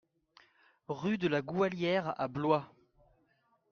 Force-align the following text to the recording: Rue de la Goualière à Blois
Rue 0.87 1.19
de 1.19 1.27
la 1.27 1.43
Goualière 1.43 2.19
à 2.19 2.27
Blois 2.27 2.73